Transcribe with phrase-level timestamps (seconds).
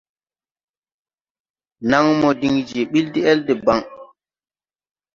[1.89, 3.79] Naŋmo diŋ je ɓil de-ɛl debaŋ.